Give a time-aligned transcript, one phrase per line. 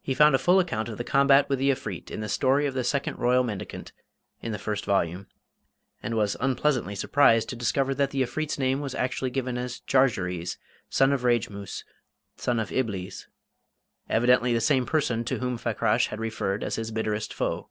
[0.00, 2.74] He found a full account of the combat with the Efreet in "The Story of
[2.74, 3.92] the Second Royal Mendicant"
[4.40, 5.28] in the first volume,
[6.02, 10.56] and was unpleasantly surprised to discover that the Efreet's name was actually given as "Jarjarees,
[10.56, 11.84] the son of Rejmoos,
[12.38, 13.28] the son of Iblees"
[14.10, 17.68] evidently the same person to whom Fakrash had referred as his bitterest foe.